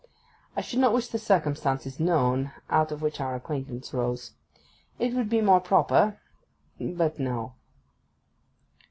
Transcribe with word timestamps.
I 0.55 0.61
should 0.61 0.79
not 0.79 0.93
wish 0.93 1.09
the 1.09 1.19
circumstances 1.19 1.99
known 1.99 2.51
out 2.71 2.91
of 2.91 3.03
which 3.03 3.21
our 3.21 3.35
acquaintance 3.35 3.93
rose. 3.93 4.31
It 4.97 5.13
would 5.13 5.29
be 5.29 5.41
more 5.41 5.59
proper—but 5.61 7.19
no. 7.19 7.53